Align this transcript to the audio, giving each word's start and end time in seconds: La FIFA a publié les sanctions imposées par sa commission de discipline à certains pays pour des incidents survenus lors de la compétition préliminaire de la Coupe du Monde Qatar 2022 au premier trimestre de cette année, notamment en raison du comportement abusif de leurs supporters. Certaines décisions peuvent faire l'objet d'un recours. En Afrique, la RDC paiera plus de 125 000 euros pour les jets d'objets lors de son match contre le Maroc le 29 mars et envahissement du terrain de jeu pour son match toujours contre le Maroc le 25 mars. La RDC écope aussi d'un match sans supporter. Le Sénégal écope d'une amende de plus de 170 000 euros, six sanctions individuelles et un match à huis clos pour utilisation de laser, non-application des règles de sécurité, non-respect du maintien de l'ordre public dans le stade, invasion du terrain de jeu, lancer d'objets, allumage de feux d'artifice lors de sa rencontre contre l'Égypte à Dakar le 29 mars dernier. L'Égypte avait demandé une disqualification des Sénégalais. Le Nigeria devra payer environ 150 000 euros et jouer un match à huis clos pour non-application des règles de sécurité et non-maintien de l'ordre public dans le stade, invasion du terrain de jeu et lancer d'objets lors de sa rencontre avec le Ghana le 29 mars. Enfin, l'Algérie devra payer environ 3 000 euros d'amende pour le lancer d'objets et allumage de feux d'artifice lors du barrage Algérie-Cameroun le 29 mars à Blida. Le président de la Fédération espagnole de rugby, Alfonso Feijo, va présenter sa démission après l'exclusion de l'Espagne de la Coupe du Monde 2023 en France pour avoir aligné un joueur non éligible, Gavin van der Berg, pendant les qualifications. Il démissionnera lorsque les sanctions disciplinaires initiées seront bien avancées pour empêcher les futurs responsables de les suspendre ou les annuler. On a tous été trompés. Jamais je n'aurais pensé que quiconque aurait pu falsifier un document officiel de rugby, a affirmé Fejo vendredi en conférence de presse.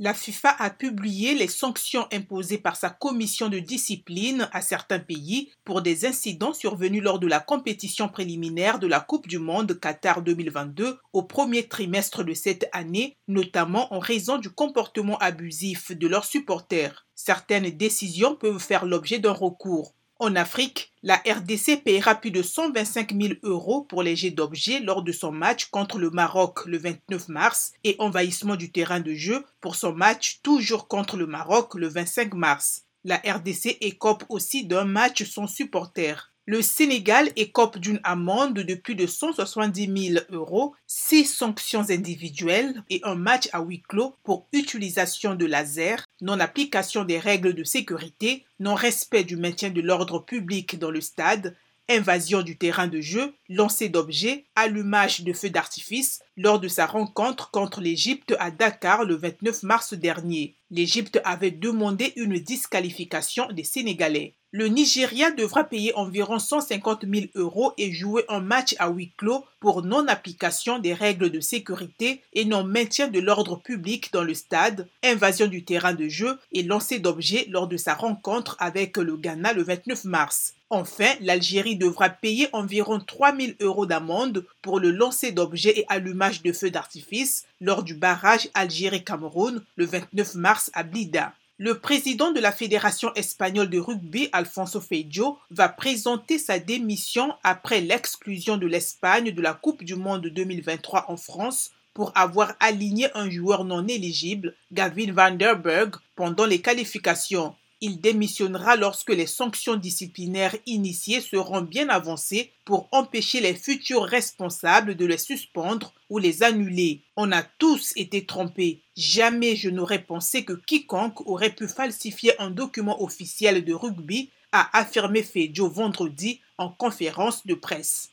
La 0.00 0.14
FIFA 0.14 0.54
a 0.60 0.70
publié 0.70 1.34
les 1.34 1.48
sanctions 1.48 2.06
imposées 2.12 2.58
par 2.58 2.76
sa 2.76 2.88
commission 2.88 3.48
de 3.48 3.58
discipline 3.58 4.48
à 4.52 4.62
certains 4.62 5.00
pays 5.00 5.50
pour 5.64 5.82
des 5.82 6.06
incidents 6.06 6.52
survenus 6.52 7.02
lors 7.02 7.18
de 7.18 7.26
la 7.26 7.40
compétition 7.40 8.08
préliminaire 8.08 8.78
de 8.78 8.86
la 8.86 9.00
Coupe 9.00 9.26
du 9.26 9.40
Monde 9.40 9.80
Qatar 9.80 10.22
2022 10.22 11.00
au 11.12 11.22
premier 11.24 11.66
trimestre 11.66 12.22
de 12.22 12.32
cette 12.32 12.68
année, 12.70 13.16
notamment 13.26 13.92
en 13.92 13.98
raison 13.98 14.38
du 14.38 14.50
comportement 14.50 15.18
abusif 15.18 15.90
de 15.90 16.06
leurs 16.06 16.26
supporters. 16.26 17.08
Certaines 17.16 17.70
décisions 17.70 18.36
peuvent 18.36 18.62
faire 18.62 18.86
l'objet 18.86 19.18
d'un 19.18 19.32
recours. 19.32 19.94
En 20.20 20.34
Afrique, 20.34 20.92
la 21.04 21.14
RDC 21.14 21.84
paiera 21.84 22.16
plus 22.16 22.32
de 22.32 22.42
125 22.42 23.12
000 23.12 23.34
euros 23.44 23.82
pour 23.82 24.02
les 24.02 24.16
jets 24.16 24.32
d'objets 24.32 24.80
lors 24.80 25.04
de 25.04 25.12
son 25.12 25.30
match 25.30 25.66
contre 25.66 25.96
le 25.98 26.10
Maroc 26.10 26.66
le 26.66 26.76
29 26.76 27.28
mars 27.28 27.72
et 27.84 27.94
envahissement 28.00 28.56
du 28.56 28.72
terrain 28.72 28.98
de 28.98 29.14
jeu 29.14 29.44
pour 29.60 29.76
son 29.76 29.92
match 29.92 30.40
toujours 30.42 30.88
contre 30.88 31.16
le 31.16 31.28
Maroc 31.28 31.76
le 31.76 31.86
25 31.86 32.34
mars. 32.34 32.82
La 33.04 33.18
RDC 33.18 33.78
écope 33.80 34.24
aussi 34.28 34.66
d'un 34.66 34.84
match 34.84 35.22
sans 35.22 35.46
supporter. 35.46 36.32
Le 36.50 36.62
Sénégal 36.62 37.30
écope 37.36 37.76
d'une 37.76 38.00
amende 38.04 38.54
de 38.54 38.74
plus 38.74 38.94
de 38.94 39.06
170 39.06 40.12
000 40.14 40.24
euros, 40.30 40.74
six 40.86 41.26
sanctions 41.26 41.90
individuelles 41.90 42.82
et 42.88 43.02
un 43.04 43.16
match 43.16 43.50
à 43.52 43.60
huis 43.60 43.82
clos 43.86 44.14
pour 44.24 44.46
utilisation 44.54 45.34
de 45.34 45.44
laser, 45.44 46.06
non-application 46.22 47.04
des 47.04 47.18
règles 47.18 47.52
de 47.52 47.64
sécurité, 47.64 48.46
non-respect 48.60 49.24
du 49.24 49.36
maintien 49.36 49.68
de 49.68 49.82
l'ordre 49.82 50.20
public 50.20 50.78
dans 50.78 50.90
le 50.90 51.02
stade, 51.02 51.54
invasion 51.90 52.40
du 52.40 52.56
terrain 52.56 52.86
de 52.86 53.02
jeu, 53.02 53.34
lancer 53.50 53.90
d'objets, 53.90 54.46
allumage 54.56 55.24
de 55.24 55.34
feux 55.34 55.50
d'artifice 55.50 56.22
lors 56.38 56.60
de 56.60 56.68
sa 56.68 56.86
rencontre 56.86 57.50
contre 57.50 57.82
l'Égypte 57.82 58.34
à 58.40 58.50
Dakar 58.50 59.04
le 59.04 59.16
29 59.16 59.64
mars 59.64 59.92
dernier. 59.92 60.54
L'Égypte 60.70 61.20
avait 61.24 61.50
demandé 61.50 62.14
une 62.16 62.38
disqualification 62.38 63.52
des 63.52 63.64
Sénégalais. 63.64 64.32
Le 64.50 64.66
Nigeria 64.66 65.30
devra 65.30 65.62
payer 65.62 65.94
environ 65.94 66.38
150 66.38 67.04
000 67.04 67.26
euros 67.34 67.74
et 67.76 67.92
jouer 67.92 68.24
un 68.30 68.40
match 68.40 68.74
à 68.78 68.88
huis 68.88 69.12
clos 69.18 69.44
pour 69.60 69.82
non-application 69.82 70.78
des 70.78 70.94
règles 70.94 71.28
de 71.28 71.38
sécurité 71.38 72.22
et 72.32 72.46
non-maintien 72.46 73.08
de 73.08 73.20
l'ordre 73.20 73.56
public 73.56 74.10
dans 74.10 74.24
le 74.24 74.32
stade, 74.32 74.88
invasion 75.04 75.48
du 75.48 75.64
terrain 75.64 75.92
de 75.92 76.08
jeu 76.08 76.38
et 76.52 76.62
lancer 76.62 76.98
d'objets 76.98 77.44
lors 77.50 77.68
de 77.68 77.76
sa 77.76 77.92
rencontre 77.92 78.56
avec 78.58 78.96
le 78.96 79.18
Ghana 79.18 79.52
le 79.52 79.62
29 79.62 80.04
mars. 80.04 80.54
Enfin, 80.70 81.12
l'Algérie 81.20 81.76
devra 81.76 82.08
payer 82.08 82.48
environ 82.54 83.00
3 83.00 83.36
000 83.36 83.52
euros 83.60 83.84
d'amende 83.84 84.46
pour 84.62 84.80
le 84.80 84.90
lancer 84.90 85.30
d'objets 85.30 85.78
et 85.80 85.84
allumage 85.90 86.42
de 86.42 86.52
feux 86.52 86.70
d'artifice 86.70 87.44
lors 87.60 87.82
du 87.82 87.92
barrage 87.92 88.48
Algérie-Cameroun 88.54 89.62
le 89.76 89.84
29 89.84 90.36
mars 90.36 90.70
à 90.72 90.84
Blida. 90.84 91.34
Le 91.60 91.80
président 91.80 92.30
de 92.30 92.38
la 92.38 92.52
Fédération 92.52 93.12
espagnole 93.16 93.68
de 93.68 93.80
rugby, 93.80 94.28
Alfonso 94.30 94.80
Feijo, 94.80 95.40
va 95.50 95.68
présenter 95.68 96.38
sa 96.38 96.60
démission 96.60 97.34
après 97.42 97.80
l'exclusion 97.80 98.58
de 98.58 98.68
l'Espagne 98.68 99.32
de 99.32 99.42
la 99.42 99.54
Coupe 99.54 99.82
du 99.82 99.96
Monde 99.96 100.28
2023 100.28 101.06
en 101.08 101.16
France 101.16 101.72
pour 101.94 102.12
avoir 102.14 102.54
aligné 102.60 103.08
un 103.16 103.28
joueur 103.28 103.64
non 103.64 103.84
éligible, 103.88 104.54
Gavin 104.70 105.10
van 105.10 105.32
der 105.32 105.58
Berg, 105.58 105.96
pendant 106.14 106.46
les 106.46 106.60
qualifications. 106.60 107.56
Il 107.80 108.00
démissionnera 108.00 108.74
lorsque 108.74 109.10
les 109.10 109.26
sanctions 109.26 109.76
disciplinaires 109.76 110.56
initiées 110.66 111.20
seront 111.20 111.62
bien 111.62 111.88
avancées 111.88 112.52
pour 112.64 112.88
empêcher 112.90 113.40
les 113.40 113.54
futurs 113.54 114.04
responsables 114.04 114.96
de 114.96 115.06
les 115.06 115.18
suspendre 115.18 115.94
ou 116.10 116.18
les 116.18 116.42
annuler. 116.42 117.02
On 117.16 117.30
a 117.30 117.42
tous 117.42 117.92
été 117.94 118.26
trompés. 118.26 118.82
Jamais 118.96 119.54
je 119.54 119.70
n'aurais 119.70 120.02
pensé 120.02 120.44
que 120.44 120.54
quiconque 120.54 121.24
aurait 121.26 121.54
pu 121.54 121.68
falsifier 121.68 122.40
un 122.40 122.50
document 122.50 123.00
officiel 123.02 123.64
de 123.64 123.74
rugby, 123.74 124.30
a 124.50 124.78
affirmé 124.78 125.22
Fejo 125.22 125.68
vendredi 125.68 126.40
en 126.56 126.70
conférence 126.70 127.46
de 127.46 127.54
presse. 127.54 128.06